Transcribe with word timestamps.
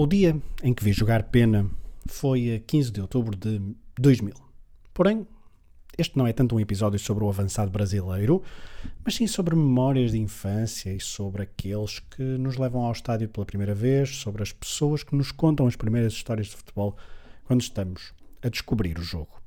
O 0.00 0.06
dia 0.06 0.40
em 0.62 0.72
que 0.72 0.84
vi 0.84 0.92
jogar 0.92 1.24
Pena 1.24 1.68
foi 2.06 2.54
a 2.54 2.60
15 2.60 2.92
de 2.92 3.00
outubro 3.00 3.36
de 3.36 3.60
2000. 3.98 4.32
Porém, 4.94 5.26
este 5.98 6.16
não 6.16 6.24
é 6.24 6.32
tanto 6.32 6.54
um 6.54 6.60
episódio 6.60 7.00
sobre 7.00 7.24
o 7.24 7.28
avançado 7.28 7.68
brasileiro, 7.68 8.40
mas 9.04 9.16
sim 9.16 9.26
sobre 9.26 9.56
memórias 9.56 10.12
de 10.12 10.18
infância 10.20 10.94
e 10.94 11.00
sobre 11.00 11.42
aqueles 11.42 11.98
que 11.98 12.22
nos 12.22 12.56
levam 12.56 12.84
ao 12.84 12.92
estádio 12.92 13.28
pela 13.28 13.44
primeira 13.44 13.74
vez, 13.74 14.18
sobre 14.18 14.40
as 14.40 14.52
pessoas 14.52 15.02
que 15.02 15.16
nos 15.16 15.32
contam 15.32 15.66
as 15.66 15.74
primeiras 15.74 16.12
histórias 16.12 16.46
de 16.46 16.54
futebol 16.54 16.96
quando 17.42 17.62
estamos 17.62 18.12
a 18.40 18.48
descobrir 18.48 18.96
o 19.00 19.02
jogo. 19.02 19.42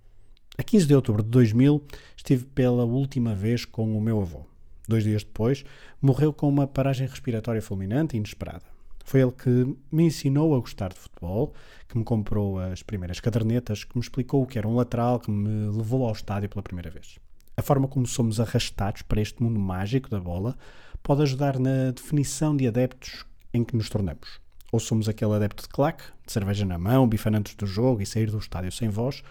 A 0.57 0.63
15 0.63 0.85
de 0.85 0.93
outubro 0.93 1.23
de 1.23 1.29
2000 1.29 1.81
estive 2.17 2.43
pela 2.43 2.83
última 2.83 3.33
vez 3.33 3.63
com 3.63 3.97
o 3.97 4.02
meu 4.02 4.19
avô. 4.19 4.45
Dois 4.85 5.05
dias 5.05 5.23
depois, 5.23 5.63
morreu 6.02 6.33
com 6.33 6.49
uma 6.49 6.67
paragem 6.67 7.07
respiratória 7.07 7.61
fulminante 7.61 8.17
e 8.17 8.19
inesperada. 8.19 8.70
Foi 9.03 9.21
ele 9.21 9.31
que 9.31 9.77
me 9.91 10.03
ensinou 10.03 10.55
a 10.55 10.59
gostar 10.59 10.89
de 10.89 10.99
futebol, 10.99 11.53
que 11.88 11.97
me 11.97 12.03
comprou 12.03 12.59
as 12.59 12.83
primeiras 12.83 13.19
cadernetas, 13.19 13.83
que 13.83 13.95
me 13.95 14.02
explicou 14.02 14.43
o 14.43 14.47
que 14.47 14.58
era 14.58 14.67
um 14.67 14.75
lateral, 14.75 15.19
que 15.19 15.31
me 15.31 15.75
levou 15.75 16.05
ao 16.05 16.13
estádio 16.13 16.49
pela 16.49 16.63
primeira 16.63 16.89
vez. 16.89 17.19
A 17.58 17.61
forma 17.61 17.88
como 17.88 18.08
somos 18.08 18.39
arrastados 18.39 19.02
para 19.02 19.21
este 19.21 19.43
mundo 19.43 19.59
mágico 19.59 20.09
da 20.09 20.19
bola 20.19 20.58
pode 21.03 21.21
ajudar 21.23 21.59
na 21.59 21.91
definição 21.91 22.55
de 22.55 22.67
adeptos 22.67 23.25
em 23.53 23.63
que 23.63 23.75
nos 23.75 23.89
tornamos. 23.89 24.39
Ou 24.71 24.80
somos 24.80 25.09
aquele 25.09 25.33
adepto 25.33 25.63
de 25.63 25.69
claque, 25.69 26.03
de 26.25 26.31
cerveja 26.31 26.65
na 26.65 26.77
mão, 26.77 27.08
bifando 27.08 27.38
antes 27.38 27.55
do 27.55 27.65
jogo 27.65 28.02
e 28.02 28.05
sair 28.05 28.31
do 28.31 28.38
estádio 28.38 28.71
sem 28.71 28.88
voz, 28.88 29.21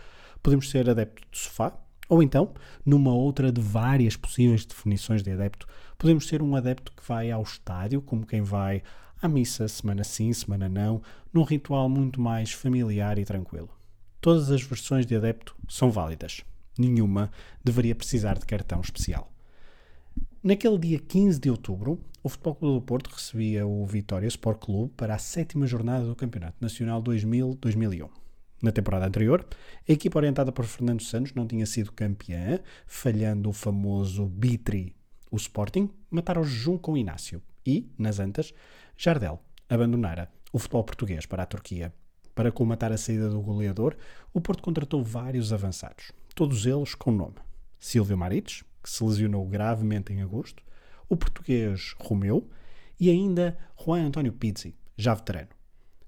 podemos 0.43 0.69
ser 0.69 0.89
adepto 0.89 1.27
de 1.31 1.39
sofá, 1.39 1.73
ou 2.11 2.23
então, 2.23 2.53
numa 2.85 3.15
outra 3.15 3.53
de 3.53 3.61
várias 3.61 4.17
possíveis 4.17 4.67
definições 4.67 5.23
de 5.23 5.31
adepto, 5.31 5.67
podemos 5.97 6.27
ser 6.27 6.43
um 6.43 6.57
adepto 6.57 6.93
que 6.93 7.07
vai 7.09 7.31
ao 7.31 7.43
estádio 7.43 8.03
como 8.03 8.27
quem 8.27 8.43
vai 8.43 8.83
à 9.21 9.29
missa 9.29 9.69
semana 9.69 10.03
sim, 10.03 10.33
semana 10.33 10.69
não, 10.69 11.03
num 11.33 11.43
ritual 11.43 11.89
muito 11.89 12.21
mais 12.21 12.53
familiar 12.53 13.19
e 13.19 13.25
tranquilo. 13.25 13.69
Todas 14.21 14.51
as 14.51 14.63
versões 14.63 15.07
de 15.07 15.15
adepto 15.15 15.55
são 15.69 15.91
válidas. 15.91 16.43
Nenhuma 16.79 17.31
deveria 17.63 17.95
precisar 17.95 18.39
de 18.39 18.47
cartão 18.47 18.81
especial. 18.81 19.31
Naquele 20.43 20.79
dia 20.79 20.99
15 20.99 21.39
de 21.39 21.51
outubro, 21.51 22.01
o 22.23 22.29
Futebol 22.29 22.55
Clube 22.55 22.81
do 22.81 22.87
Porto 22.87 23.11
recebia 23.11 23.67
o 23.67 23.85
Vitória 23.85 24.27
Sport 24.27 24.59
Clube 24.59 24.93
para 24.97 25.15
a 25.15 25.19
sétima 25.19 25.67
jornada 25.67 26.07
do 26.07 26.17
Campeonato 26.17 26.57
Nacional 26.61 27.03
2000-2001. 27.03 28.09
Na 28.63 28.73
temporada 28.73 29.07
anterior, 29.07 29.47
a 29.89 29.93
equipa 29.93 30.19
orientada 30.19 30.53
por 30.53 30.65
Fernando 30.65 31.03
Santos 31.03 31.35
não 31.35 31.47
tinha 31.47 31.65
sido 31.67 31.93
campeã, 31.93 32.59
falhando 32.87 33.49
o 33.49 33.55
famoso 33.55 34.27
Bitri. 34.27 34.95
O 35.31 35.37
Sporting 35.37 35.91
matara 36.11 36.41
o 36.41 36.45
jejum 36.45 36.77
com 36.77 36.97
Inácio 36.97 37.43
e, 37.67 37.91
nas 37.99 38.19
Antas, 38.19 38.53
Jardel 38.97 39.43
abandonara 39.69 40.31
o 40.53 40.59
futebol 40.59 40.85
português 40.85 41.27
para 41.27 41.43
a 41.43 41.47
Turquia. 41.47 41.93
Para 42.35 42.53
colmatar 42.53 42.93
a 42.93 42.97
saída 42.97 43.29
do 43.29 43.41
goleador, 43.41 43.97
o 44.33 44.41
Porto 44.41 44.63
contratou 44.63 45.03
vários 45.03 45.53
avançados, 45.53 46.13
todos 46.35 46.67
eles 46.67 46.95
com 46.95 47.11
nome. 47.11 47.37
Silvio 47.79 48.17
Marites, 48.17 48.63
que 48.83 48.91
se 48.91 49.03
lesionou 49.05 49.47
gravemente 49.47 50.13
em 50.13 50.23
agosto, 50.23 50.63
o 51.09 51.17
português 51.17 51.95
Romeu 51.99 52.49
e 52.99 53.11
ainda 53.11 53.59
Juan 53.77 54.07
António 54.07 54.33
Pizzi, 54.33 54.75
já 54.97 55.15
veterano. 55.15 55.49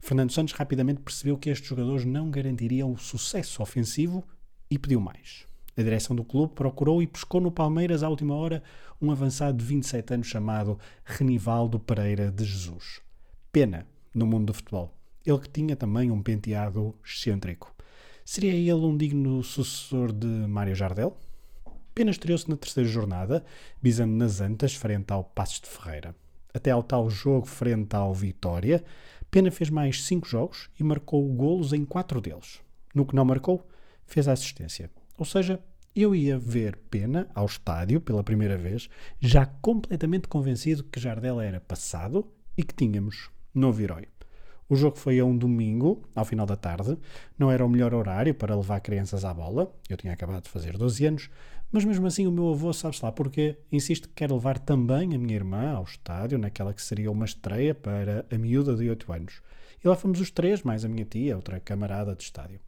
Fernando 0.00 0.32
Santos 0.32 0.54
rapidamente 0.54 1.00
percebeu 1.00 1.38
que 1.38 1.48
estes 1.48 1.68
jogadores 1.68 2.04
não 2.04 2.30
garantiriam 2.30 2.92
o 2.92 2.98
sucesso 2.98 3.62
ofensivo 3.62 4.26
e 4.70 4.78
pediu 4.78 5.00
mais. 5.00 5.46
A 5.76 5.82
direção 5.82 6.14
do 6.14 6.22
clube 6.22 6.54
procurou 6.54 7.02
e 7.02 7.06
pescou 7.06 7.40
no 7.40 7.50
Palmeiras 7.50 8.02
à 8.02 8.08
última 8.08 8.34
hora 8.34 8.62
um 9.00 9.10
avançado 9.10 9.56
de 9.56 9.64
27 9.64 10.14
anos 10.14 10.26
chamado 10.26 10.78
Renivaldo 11.02 11.80
Pereira 11.80 12.30
de 12.30 12.44
Jesus. 12.44 13.00
Pena 13.50 13.86
no 14.14 14.26
mundo 14.26 14.46
do 14.46 14.54
futebol. 14.54 14.94
Ele 15.24 15.38
que 15.38 15.48
tinha 15.48 15.74
também 15.74 16.10
um 16.10 16.22
penteado 16.22 16.94
excêntrico. 17.02 17.74
Seria 18.24 18.52
ele 18.52 18.72
um 18.72 18.96
digno 18.96 19.42
sucessor 19.42 20.12
de 20.12 20.26
Mário 20.26 20.74
Jardel? 20.74 21.16
Pena 21.94 22.10
estreou-se 22.10 22.48
na 22.50 22.56
terceira 22.56 22.88
jornada, 22.88 23.44
visando 23.80 24.12
nas 24.12 24.40
Antas, 24.40 24.74
frente 24.74 25.10
ao 25.10 25.24
Passos 25.24 25.60
de 25.60 25.68
Ferreira. 25.68 26.14
Até 26.52 26.70
ao 26.70 26.82
tal 26.82 27.08
jogo 27.08 27.46
frente 27.46 27.96
ao 27.96 28.12
Vitória, 28.12 28.84
Pena 29.30 29.50
fez 29.50 29.70
mais 29.70 30.04
cinco 30.04 30.28
jogos 30.28 30.68
e 30.78 30.84
marcou 30.84 31.26
golos 31.32 31.72
em 31.72 31.86
quatro 31.86 32.20
deles. 32.20 32.60
No 32.94 33.06
que 33.06 33.16
não 33.16 33.24
marcou, 33.24 33.66
fez 34.04 34.28
a 34.28 34.32
assistência. 34.32 34.90
Ou 35.16 35.24
seja, 35.24 35.62
eu 35.94 36.14
ia 36.14 36.38
ver 36.38 36.76
Pena 36.90 37.28
ao 37.34 37.46
estádio 37.46 38.00
pela 38.00 38.24
primeira 38.24 38.56
vez, 38.56 38.88
já 39.20 39.44
completamente 39.44 40.26
convencido 40.26 40.84
que 40.84 40.98
Jardel 40.98 41.40
era 41.40 41.60
passado 41.60 42.26
e 42.56 42.62
que 42.62 42.74
tínhamos 42.74 43.30
novo 43.54 43.80
herói. 43.80 44.08
O 44.72 44.74
jogo 44.74 44.96
foi 44.96 45.18
a 45.20 45.24
um 45.24 45.36
domingo, 45.36 46.02
ao 46.14 46.24
final 46.24 46.46
da 46.46 46.56
tarde. 46.56 46.96
Não 47.38 47.50
era 47.50 47.62
o 47.62 47.68
melhor 47.68 47.92
horário 47.92 48.34
para 48.34 48.56
levar 48.56 48.80
crianças 48.80 49.22
à 49.22 49.34
bola. 49.34 49.70
Eu 49.86 49.98
tinha 49.98 50.14
acabado 50.14 50.44
de 50.44 50.48
fazer 50.48 50.78
12 50.78 51.04
anos. 51.04 51.30
Mas 51.70 51.84
mesmo 51.84 52.06
assim, 52.06 52.26
o 52.26 52.32
meu 52.32 52.50
avô, 52.50 52.72
sabe-se 52.72 53.04
lá 53.04 53.12
porque, 53.12 53.58
insiste 53.70 54.08
que 54.08 54.14
quer 54.14 54.32
levar 54.32 54.58
também 54.58 55.14
a 55.14 55.18
minha 55.18 55.34
irmã 55.34 55.72
ao 55.72 55.84
estádio, 55.84 56.38
naquela 56.38 56.72
que 56.72 56.80
seria 56.80 57.10
uma 57.10 57.26
estreia 57.26 57.74
para 57.74 58.24
a 58.30 58.38
miúda 58.38 58.74
de 58.74 58.88
8 58.88 59.12
anos. 59.12 59.42
E 59.84 59.88
lá 59.88 59.94
fomos 59.94 60.20
os 60.20 60.30
três, 60.30 60.62
mais 60.62 60.86
a 60.86 60.88
minha 60.88 61.04
tia, 61.04 61.36
outra 61.36 61.60
camarada 61.60 62.14
de 62.14 62.22
estádio. 62.22 62.58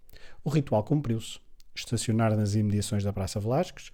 O 0.43 0.51
ritual 0.51 0.85
cumpriu-se 0.85 1.39
estacionar 1.75 2.37
nas 2.37 2.55
imediações 2.55 3.03
da 3.03 3.13
Praça 3.13 3.41
Velasquez, 3.41 3.91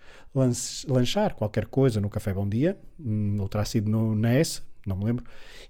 lanchar 0.88 1.34
qualquer 1.34 1.66
coisa 1.66 2.00
no 2.00 2.10
Café 2.10 2.32
Bom 2.32 2.48
Dia, 2.48 2.78
hum, 2.98 3.38
ou 3.41 3.48
terá 3.48 3.64
sido 3.64 3.91
no 3.91 4.14
NES, 4.14 4.62
não 4.86 4.96
me 4.96 5.04
lembro, 5.04 5.24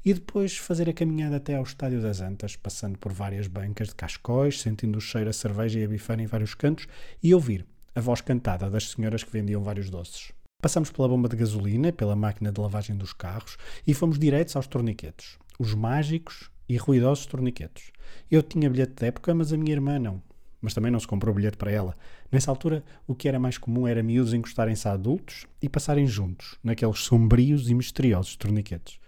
e 0.04 0.12
depois 0.14 0.56
fazer 0.56 0.88
a 0.88 0.92
caminhada 0.92 1.36
até 1.36 1.56
ao 1.56 1.62
Estádio 1.62 2.00
das 2.00 2.20
Antas, 2.20 2.56
passando 2.56 2.98
por 2.98 3.12
várias 3.12 3.46
bancas 3.46 3.88
de 3.88 3.94
cascóis, 3.94 4.60
sentindo 4.60 4.98
o 4.98 5.00
cheiro 5.00 5.30
a 5.30 5.32
cerveja 5.32 5.78
e 5.78 5.84
a 5.84 5.88
bifana 5.88 6.22
em 6.22 6.26
vários 6.26 6.54
cantos, 6.54 6.86
e 7.22 7.34
ouvir 7.34 7.66
a 7.94 8.00
voz 8.00 8.20
cantada 8.20 8.70
das 8.70 8.90
senhoras 8.90 9.22
que 9.22 9.32
vendiam 9.32 9.62
vários 9.62 9.90
doces. 9.90 10.32
Passamos 10.62 10.90
pela 10.90 11.08
bomba 11.08 11.28
de 11.28 11.36
gasolina, 11.36 11.92
pela 11.92 12.14
máquina 12.14 12.52
de 12.52 12.60
lavagem 12.60 12.94
dos 12.94 13.12
carros 13.12 13.56
e 13.86 13.94
fomos 13.94 14.18
diretos 14.18 14.54
aos 14.56 14.66
torniquetos. 14.66 15.38
Os 15.58 15.74
mágicos 15.74 16.50
e 16.68 16.76
ruidosos 16.76 17.26
torniquetos. 17.26 17.90
Eu 18.30 18.42
tinha 18.42 18.68
bilhete 18.68 18.92
de 18.94 19.06
época, 19.06 19.34
mas 19.34 19.52
a 19.52 19.56
minha 19.56 19.72
irmã 19.72 19.98
não 19.98 20.22
mas 20.60 20.74
também 20.74 20.90
não 20.90 21.00
se 21.00 21.06
comprou 21.06 21.34
bilhete 21.34 21.56
para 21.56 21.70
ela. 21.70 21.96
Nessa 22.30 22.50
altura, 22.50 22.84
o 23.06 23.14
que 23.14 23.28
era 23.28 23.38
mais 23.38 23.58
comum 23.58 23.86
era 23.86 24.02
miúdos 24.02 24.34
encostarem-se 24.34 24.86
a 24.88 24.92
adultos 24.92 25.46
e 25.62 25.68
passarem 25.68 26.06
juntos, 26.06 26.58
naqueles 26.62 27.00
sombrios 27.00 27.70
e 27.70 27.74
misteriosos 27.74 28.36
torniquetes. 28.36 28.98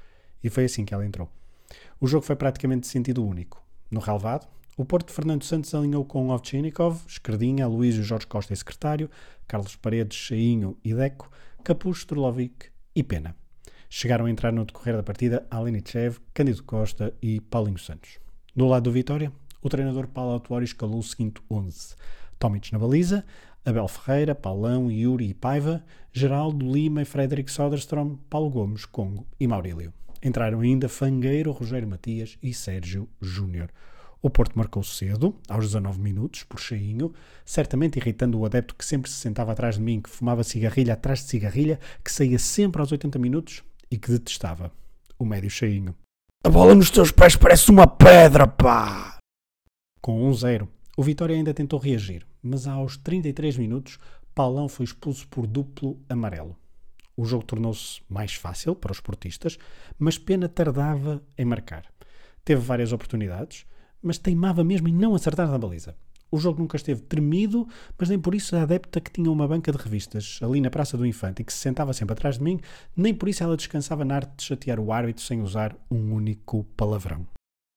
E 0.42 0.50
foi 0.50 0.64
assim 0.64 0.84
que 0.84 0.94
ela 0.94 1.06
entrou. 1.06 1.30
O 2.00 2.06
jogo 2.06 2.24
foi 2.24 2.36
praticamente 2.36 2.82
de 2.82 2.88
sentido 2.88 3.24
único. 3.24 3.62
No 3.90 4.00
relevado, 4.00 4.48
o 4.76 4.84
Porto 4.84 5.08
de 5.08 5.14
Fernando 5.14 5.44
Santos 5.44 5.74
alinhou 5.74 6.04
com 6.04 6.30
Ovchenikov, 6.30 7.02
Escardinha, 7.06 7.66
Luísio 7.66 8.02
Jorge 8.02 8.26
Costa 8.26 8.52
e 8.52 8.56
secretário, 8.56 9.10
Carlos 9.46 9.76
Paredes, 9.76 10.16
Chainho 10.16 10.76
e 10.82 10.94
Deco, 10.94 11.30
Capuz, 11.62 11.98
Strolovic 11.98 12.68
e 12.94 13.02
Pena. 13.02 13.36
Chegaram 13.88 14.24
a 14.24 14.30
entrar 14.30 14.50
no 14.50 14.64
decorrer 14.64 14.96
da 14.96 15.02
partida 15.02 15.46
Alenichev, 15.50 16.18
Cândido 16.32 16.62
Costa 16.62 17.12
e 17.20 17.40
Paulinho 17.42 17.78
Santos. 17.78 18.18
Do 18.56 18.66
lado 18.66 18.84
do 18.84 18.92
Vitória, 18.92 19.30
o 19.62 19.68
treinador 19.68 20.08
Paulo 20.08 20.32
Autuori 20.32 20.64
escalou 20.64 20.98
o 20.98 21.02
seguinte 21.02 21.40
11. 21.50 21.94
Tomic 22.38 22.72
na 22.72 22.78
baliza, 22.78 23.24
Abel 23.64 23.86
Ferreira, 23.86 24.34
Paulão, 24.34 24.90
Yuri 24.90 25.28
e 25.28 25.34
Paiva, 25.34 25.84
Geraldo, 26.12 26.70
Lima 26.70 27.02
e 27.02 27.04
Frederic 27.04 27.50
Soderstrom, 27.50 28.16
Paulo 28.28 28.50
Gomes, 28.50 28.84
Congo 28.84 29.26
e 29.38 29.46
Maurílio. 29.46 29.92
Entraram 30.22 30.60
ainda 30.60 30.88
Fangueiro, 30.88 31.52
Rogério 31.52 31.88
Matias 31.88 32.36
e 32.42 32.52
Sérgio 32.52 33.08
Júnior. 33.20 33.70
O 34.20 34.30
Porto 34.30 34.56
marcou 34.56 34.84
cedo, 34.84 35.36
aos 35.48 35.66
19 35.66 36.00
minutos, 36.00 36.44
por 36.44 36.60
cheinho, 36.60 37.12
certamente 37.44 37.96
irritando 37.96 38.38
o 38.38 38.46
adepto 38.46 38.74
que 38.76 38.84
sempre 38.84 39.10
se 39.10 39.16
sentava 39.16 39.50
atrás 39.50 39.76
de 39.76 39.80
mim, 39.80 40.00
que 40.00 40.10
fumava 40.10 40.44
cigarrilha 40.44 40.94
atrás 40.94 41.20
de 41.20 41.26
cigarrilha, 41.26 41.80
que 42.04 42.12
saía 42.12 42.38
sempre 42.38 42.80
aos 42.80 42.92
80 42.92 43.18
minutos 43.18 43.64
e 43.90 43.98
que 43.98 44.10
detestava 44.10 44.72
o 45.18 45.24
médio 45.24 45.50
cheinho. 45.50 45.94
A 46.44 46.48
bola 46.48 46.74
nos 46.74 46.90
teus 46.90 47.10
pés 47.10 47.36
parece 47.36 47.70
uma 47.70 47.86
pedra, 47.86 48.46
pá! 48.46 49.21
Com 50.02 50.28
1-0, 50.28 50.66
o 50.96 51.02
Vitória 51.04 51.36
ainda 51.36 51.54
tentou 51.54 51.78
reagir, 51.78 52.26
mas 52.42 52.66
aos 52.66 52.96
33 52.96 53.56
minutos, 53.56 54.00
Paulão 54.34 54.68
foi 54.68 54.82
expulso 54.82 55.28
por 55.28 55.46
duplo 55.46 55.96
amarelo. 56.08 56.56
O 57.16 57.24
jogo 57.24 57.44
tornou-se 57.44 58.00
mais 58.08 58.34
fácil 58.34 58.74
para 58.74 58.90
os 58.90 58.98
portistas, 58.98 59.56
mas 59.96 60.18
Pena 60.18 60.48
tardava 60.48 61.22
em 61.38 61.44
marcar. 61.44 61.86
Teve 62.44 62.60
várias 62.60 62.92
oportunidades, 62.92 63.64
mas 64.02 64.18
teimava 64.18 64.64
mesmo 64.64 64.88
em 64.88 64.92
não 64.92 65.14
acertar 65.14 65.48
na 65.48 65.56
baliza. 65.56 65.94
O 66.32 66.38
jogo 66.40 66.58
nunca 66.58 66.76
esteve 66.76 67.02
tremido, 67.02 67.68
mas 67.96 68.08
nem 68.08 68.18
por 68.18 68.34
isso 68.34 68.56
a 68.56 68.62
adepta 68.62 69.00
que 69.00 69.12
tinha 69.12 69.30
uma 69.30 69.46
banca 69.46 69.70
de 69.70 69.78
revistas 69.78 70.40
ali 70.42 70.60
na 70.60 70.68
Praça 70.68 70.96
do 70.96 71.06
Infante 71.06 71.42
e 71.42 71.44
que 71.44 71.52
se 71.52 71.60
sentava 71.60 71.92
sempre 71.92 72.14
atrás 72.14 72.38
de 72.38 72.42
mim, 72.42 72.58
nem 72.96 73.14
por 73.14 73.28
isso 73.28 73.44
ela 73.44 73.56
descansava 73.56 74.04
na 74.04 74.16
arte 74.16 74.32
de 74.36 74.42
chatear 74.42 74.80
o 74.80 74.90
árbitro 74.92 75.22
sem 75.22 75.40
usar 75.40 75.76
um 75.88 76.12
único 76.12 76.64
palavrão. 76.76 77.24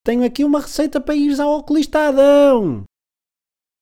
Tenho 0.06 0.24
aqui 0.24 0.44
uma 0.44 0.62
receita 0.62 1.02
para 1.02 1.16
ires 1.16 1.40
ao 1.40 1.58
oculista 1.58 2.10
Adão. 2.10 2.84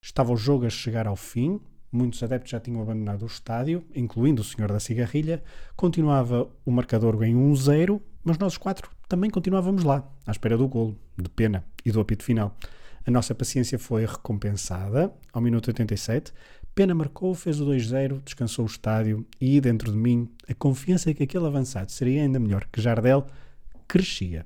Estava 0.02 0.32
o 0.32 0.38
jogo 0.38 0.66
a 0.66 0.70
chegar 0.70 1.06
ao 1.06 1.18
fim, 1.18 1.60
muitos 1.92 2.24
adeptos 2.24 2.50
já 2.50 2.62
tinham 2.62 2.82
abandonado 2.82 3.24
o 3.24 3.26
estádio, 3.26 3.84
incluindo 3.94 4.42
o 4.42 4.46
senhor 4.46 4.72
da 4.72 4.80
cigarrilha. 4.80 5.44
Continuava 5.76 6.50
o 6.66 6.72
marcador 6.72 7.22
em 7.24 7.36
1-0, 7.36 8.00
mas 8.24 8.38
nós 8.38 8.56
quatro 8.56 8.90
também 9.10 9.30
continuávamos 9.30 9.84
lá, 9.84 10.10
à 10.26 10.32
espera 10.32 10.58
do 10.58 10.66
golo, 10.66 10.98
de 11.18 11.28
pena 11.28 11.66
e 11.84 11.92
do 11.92 12.00
apito 12.00 12.24
final. 12.24 12.56
A 13.06 13.12
nossa 13.12 13.36
paciência 13.36 13.78
foi 13.78 14.06
recompensada 14.06 15.14
ao 15.34 15.42
minuto 15.42 15.68
87. 15.68 16.32
Pena 16.74 16.96
marcou, 16.96 17.36
fez 17.36 17.60
o 17.60 17.66
2-0, 17.66 18.24
descansou 18.24 18.64
o 18.64 18.70
estádio 18.70 19.28
e, 19.42 19.60
dentro 19.60 19.92
de 19.92 19.98
mim, 19.98 20.30
a 20.48 20.54
confiança 20.54 21.14
que 21.14 21.24
aquele 21.24 21.48
avançado 21.48 21.92
seria 21.92 22.22
ainda 22.22 22.40
melhor 22.40 22.66
que 22.72 22.82
Jardel 22.82 23.28
crescia. 23.90 24.46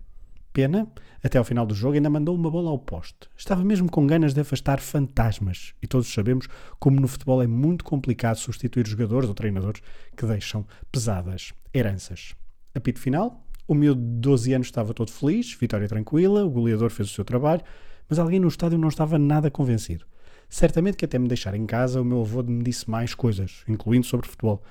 Pena, 0.54 0.88
até 1.24 1.38
ao 1.38 1.44
final 1.44 1.66
do 1.66 1.76
jogo, 1.76 1.96
ainda 1.96 2.10
mandou 2.10 2.36
uma 2.36 2.50
bola 2.50 2.70
ao 2.70 2.80
poste. 2.80 3.30
Estava 3.38 3.64
mesmo 3.64 3.90
com 3.90 4.08
ganas 4.08 4.34
de 4.34 4.42
afastar 4.42 4.80
fantasmas. 4.80 5.74
E 5.82 5.88
todos 5.88 6.12
sabemos 6.12 6.48
como 6.80 7.00
no 7.00 7.08
futebol 7.08 7.42
é 7.42 7.48
muito 7.48 7.84
complicado 7.84 8.38
substituir 8.38 8.88
jogadores 8.88 9.30
ou 9.30 9.36
treinadores 9.36 9.82
que 10.16 10.26
deixam 10.26 10.66
pesadas 10.92 11.54
heranças. 11.74 12.34
Apito 12.74 13.00
final, 13.00 13.44
o 13.68 13.76
meu 13.76 13.94
de 13.94 14.02
12 14.02 14.54
anos 14.54 14.68
estava 14.68 14.94
todo 14.94 15.12
feliz, 15.12 15.54
vitória 15.54 15.88
tranquila, 15.88 16.46
o 16.46 16.50
goleador 16.50 16.90
fez 16.90 17.10
o 17.10 17.14
seu 17.14 17.26
trabalho, 17.26 17.62
mas 18.08 18.18
alguém 18.18 18.40
no 18.40 18.48
estádio 18.48 18.78
não 18.78 18.88
estava 18.88 19.20
nada 19.20 19.52
convencido. 19.52 20.06
Certamente 20.50 20.96
que 20.96 21.06
até 21.06 21.20
me 21.20 21.28
deixar 21.28 21.54
em 21.54 21.66
casa, 21.66 22.02
o 22.02 22.06
meu 22.06 22.22
avô 22.22 22.42
me 22.42 22.64
disse 22.64 22.90
mais 22.90 23.14
coisas, 23.14 23.64
incluindo 23.68 24.06
sobre 24.06 24.28
futebol. 24.28 24.64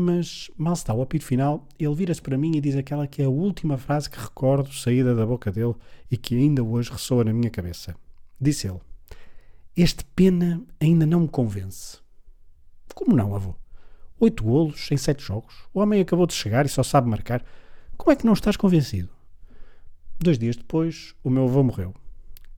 Mas 0.00 0.48
mal 0.56 0.74
está 0.74 0.94
o 0.94 1.02
apito 1.02 1.24
final, 1.24 1.66
ele 1.76 1.92
vira-se 1.92 2.22
para 2.22 2.38
mim 2.38 2.56
e 2.56 2.60
diz 2.60 2.76
aquela 2.76 3.08
que 3.08 3.20
é 3.20 3.24
a 3.24 3.28
última 3.28 3.76
frase 3.76 4.08
que 4.08 4.16
recordo 4.16 4.72
saída 4.72 5.12
da 5.12 5.26
boca 5.26 5.50
dele 5.50 5.74
e 6.08 6.16
que 6.16 6.36
ainda 6.36 6.62
hoje 6.62 6.92
ressoa 6.92 7.24
na 7.24 7.32
minha 7.32 7.50
cabeça. 7.50 7.96
Disse 8.40 8.68
ele: 8.68 8.78
Este 9.76 10.04
pena 10.14 10.62
ainda 10.80 11.04
não 11.04 11.22
me 11.22 11.28
convence. 11.28 11.98
Como 12.94 13.16
não, 13.16 13.34
avô? 13.34 13.56
Oito 14.20 14.44
golos 14.44 14.88
em 14.92 14.96
sete 14.96 15.24
jogos. 15.24 15.64
O 15.74 15.80
homem 15.80 16.00
acabou 16.00 16.28
de 16.28 16.34
chegar 16.34 16.64
e 16.64 16.68
só 16.68 16.84
sabe 16.84 17.08
marcar. 17.08 17.44
Como 17.96 18.12
é 18.12 18.14
que 18.14 18.24
não 18.24 18.34
estás 18.34 18.56
convencido? 18.56 19.08
Dois 20.20 20.38
dias 20.38 20.54
depois, 20.54 21.12
o 21.24 21.30
meu 21.30 21.46
avô 21.46 21.64
morreu. 21.64 21.92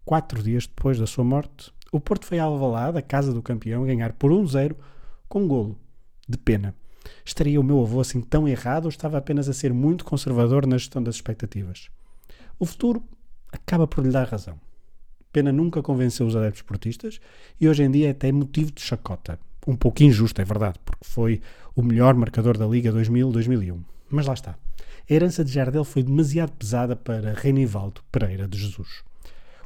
Quatro 0.05 0.43
dias 0.43 0.67
depois 0.67 0.99
da 0.99 1.07
sua 1.07 1.25
morte, 1.25 1.73
o 1.91 1.99
Porto 1.99 2.27
foi 2.27 2.39
a 2.39 2.45
Alvalade, 2.45 2.99
a 2.99 3.03
casa 3.03 3.33
do 3.33 3.41
campeão, 3.41 3.87
ganhar 3.87 4.13
por 4.13 4.31
1-0 4.31 4.77
com 5.27 5.45
um 5.45 5.49
golo. 5.49 5.79
De 6.29 6.37
pena. 6.37 6.75
Estaria 7.25 7.61
o 7.61 7.65
meu 7.65 7.81
avô 7.81 8.01
assim 8.01 8.21
tão 8.21 8.49
errado 8.49 8.85
ou 8.85 8.91
estava 8.91 9.19
apenas 9.19 9.49
a 9.49 9.53
ser 9.53 9.73
muito 9.73 10.05
conservador 10.05 10.67
na 10.67 10.79
gestão 10.79 11.03
das 11.03 11.17
expectativas? 11.17 11.89
O 12.59 12.67
futuro 12.67 13.03
acaba 13.53 13.87
por 13.87 14.05
lhe 14.05 14.11
dar 14.11 14.29
razão. 14.29 14.59
Pena 15.33 15.53
nunca 15.53 15.83
convenceu 15.83 16.27
os 16.27 16.35
adeptos 16.35 16.63
portistas 16.63 17.21
e 17.61 17.69
hoje 17.69 17.83
em 17.83 17.91
dia 17.91 18.09
é 18.09 18.11
até 18.11 18.33
motivo 18.33 18.73
de 18.73 18.81
chacota. 18.81 19.39
Um 19.67 19.77
pouco 19.77 20.03
injusto, 20.03 20.41
é 20.41 20.45
verdade, 20.45 20.79
porque 20.85 21.05
foi 21.05 21.41
o 21.77 21.83
melhor 21.83 22.15
marcador 22.15 22.57
da 22.57 22.67
Liga 22.67 22.93
2000-2001. 22.93 23.79
Mas 24.11 24.27
lá 24.27 24.35
está. 24.35 24.59
A 25.09 25.13
herança 25.13 25.45
de 25.45 25.53
Jardel 25.53 25.85
foi 25.85 26.03
demasiado 26.03 26.53
pesada 26.53 26.97
para 26.97 27.35
Renivaldo 27.35 28.01
Pereira 28.11 28.49
de 28.49 28.59
Jesus. 28.59 29.03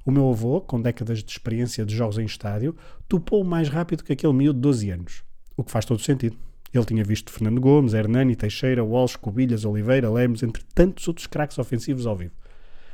O 0.04 0.10
meu 0.10 0.28
avô, 0.28 0.60
com 0.60 0.80
décadas 0.80 1.22
de 1.22 1.30
experiência 1.30 1.84
de 1.84 1.96
jogos 1.96 2.18
em 2.18 2.26
estádio, 2.26 2.76
topou 3.08 3.42
mais 3.42 3.68
rápido 3.68 4.04
que 4.04 4.12
aquele 4.12 4.32
miúdo 4.34 4.58
de 4.58 4.62
12 4.62 4.90
anos. 4.90 5.22
O 5.56 5.64
que 5.64 5.70
faz 5.70 5.84
todo 5.84 6.00
sentido. 6.00 6.36
Ele 6.76 6.84
tinha 6.84 7.04
visto 7.04 7.30
Fernando 7.30 7.60
Gomes, 7.60 7.94
Hernani, 7.94 8.34
Teixeira, 8.34 8.82
Walsh, 8.82 9.16
Cobilhas, 9.16 9.64
Oliveira, 9.64 10.10
Lemos, 10.10 10.42
entre 10.42 10.64
tantos 10.74 11.06
outros 11.06 11.26
craques 11.26 11.58
ofensivos 11.58 12.06
ao 12.06 12.16
vivo. 12.16 12.34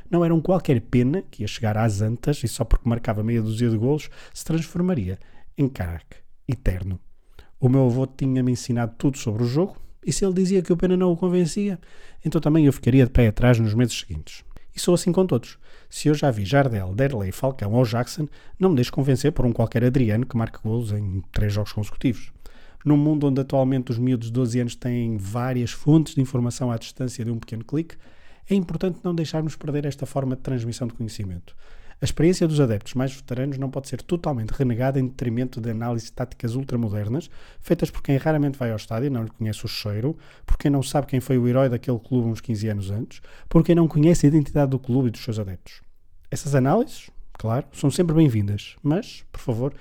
Não 0.09 0.23
era 0.23 0.35
um 0.35 0.41
qualquer 0.41 0.79
pena 0.81 1.23
que 1.31 1.41
ia 1.41 1.47
chegar 1.47 1.77
às 1.77 2.01
antas 2.01 2.43
e 2.43 2.47
só 2.47 2.63
porque 2.63 2.87
marcava 2.87 3.23
meia 3.23 3.41
dúzia 3.41 3.69
de 3.69 3.77
golos 3.77 4.09
se 4.33 4.45
transformaria 4.45 5.17
em 5.57 5.67
craque 5.67 6.17
eterno. 6.47 6.99
O 7.59 7.69
meu 7.69 7.85
avô 7.85 8.05
tinha-me 8.05 8.51
ensinado 8.51 8.93
tudo 8.97 9.17
sobre 9.17 9.43
o 9.43 9.47
jogo 9.47 9.77
e 10.05 10.11
se 10.11 10.25
ele 10.25 10.33
dizia 10.33 10.61
que 10.61 10.73
o 10.73 10.77
Pena 10.77 10.97
não 10.97 11.11
o 11.11 11.17
convencia, 11.17 11.79
então 12.25 12.41
também 12.41 12.65
eu 12.65 12.73
ficaria 12.73 13.05
de 13.05 13.11
pé 13.11 13.27
atrás 13.27 13.59
nos 13.59 13.73
meses 13.73 13.99
seguintes. 13.99 14.43
E 14.75 14.79
sou 14.79 14.93
assim 14.93 15.11
com 15.11 15.25
todos. 15.25 15.57
Se 15.89 16.07
eu 16.07 16.13
já 16.13 16.31
vi 16.31 16.45
Jardel, 16.45 16.93
Derley, 16.95 17.31
Falcão 17.31 17.73
ou 17.73 17.85
Jackson, 17.85 18.27
não 18.59 18.69
me 18.69 18.75
deixe 18.75 18.91
convencer 18.91 19.31
por 19.31 19.45
um 19.45 19.51
qualquer 19.51 19.83
Adriano 19.83 20.25
que 20.25 20.37
marque 20.37 20.59
golos 20.63 20.91
em 20.91 21.21
três 21.31 21.53
jogos 21.53 21.73
consecutivos. 21.73 22.31
Num 22.83 22.97
mundo 22.97 23.27
onde 23.27 23.41
atualmente 23.41 23.91
os 23.91 23.97
miúdos 23.97 24.27
de 24.27 24.33
12 24.33 24.59
anos 24.59 24.75
têm 24.75 25.17
várias 25.17 25.71
fontes 25.71 26.15
de 26.15 26.21
informação 26.21 26.71
à 26.71 26.77
distância 26.77 27.23
de 27.23 27.31
um 27.31 27.39
pequeno 27.39 27.63
clique, 27.63 27.95
é 28.49 28.55
importante 28.55 28.99
não 29.03 29.13
deixarmos 29.13 29.55
perder 29.55 29.85
esta 29.85 30.05
forma 30.05 30.35
de 30.35 30.41
transmissão 30.41 30.87
de 30.87 30.93
conhecimento. 30.93 31.55
A 32.01 32.05
experiência 32.05 32.47
dos 32.47 32.59
adeptos 32.59 32.95
mais 32.95 33.13
veteranos 33.13 33.59
não 33.59 33.69
pode 33.69 33.87
ser 33.87 34.01
totalmente 34.01 34.49
renegada 34.49 34.99
em 34.99 35.05
detrimento 35.05 35.61
de 35.61 35.69
análises 35.69 36.09
táticas 36.09 36.55
ultramodernas, 36.55 37.29
feitas 37.59 37.91
por 37.91 38.01
quem 38.01 38.17
raramente 38.17 38.57
vai 38.57 38.71
ao 38.71 38.75
estádio 38.77 39.05
e 39.05 39.09
não 39.11 39.23
lhe 39.23 39.29
conhece 39.29 39.63
o 39.63 39.67
cheiro, 39.67 40.17
por 40.43 40.57
quem 40.57 40.71
não 40.71 40.81
sabe 40.81 41.05
quem 41.05 41.19
foi 41.19 41.37
o 41.37 41.47
herói 41.47 41.69
daquele 41.69 41.99
clube 41.99 42.27
uns 42.27 42.41
15 42.41 42.67
anos 42.69 42.89
antes, 42.89 43.21
por 43.47 43.63
quem 43.63 43.75
não 43.75 43.87
conhece 43.87 44.25
a 44.25 44.29
identidade 44.29 44.71
do 44.71 44.79
clube 44.79 45.09
e 45.09 45.11
dos 45.11 45.23
seus 45.23 45.37
adeptos. 45.37 45.81
Essas 46.31 46.55
análises, 46.55 47.11
claro, 47.33 47.67
são 47.71 47.91
sempre 47.91 48.15
bem-vindas, 48.15 48.75
mas, 48.81 49.23
por 49.31 49.39
favor, 49.39 49.73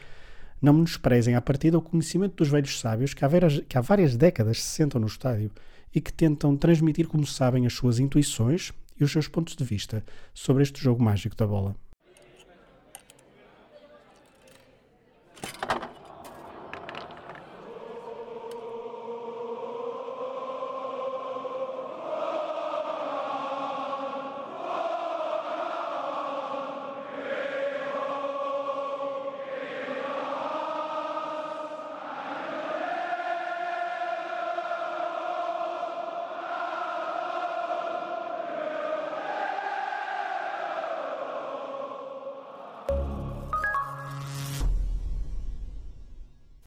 não 0.61 0.73
menosprezem 0.73 1.35
à 1.35 1.41
partida 1.41 1.79
o 1.79 1.83
conhecimento 1.83 2.37
dos 2.37 2.49
velhos 2.49 2.79
sábios 2.79 3.15
que 3.15 3.25
há, 3.25 3.29
várias, 3.29 3.61
que 3.61 3.79
há 3.79 3.81
várias 3.81 4.17
décadas 4.17 4.63
se 4.63 4.69
sentam 4.69 5.01
no 5.01 5.07
estádio 5.07 5.51
e 5.95 6.01
que 6.01 6.13
tentam 6.13 6.57
transmitir 6.57 7.09
como 7.09 7.27
sabem 7.27 7.67
as 7.67 7.73
suas 7.73 7.99
intuições 7.99 8.73
e 8.99 9.05
os 9.05 9.11
seus 9.11 9.27
pontos 9.27 9.57
de 9.57 9.65
vista 9.65 10.05
sobre 10.35 10.63
este 10.63 10.83
jogo 10.83 11.03
mágico 11.03 11.35
da 11.35 11.47
bola. 11.47 11.75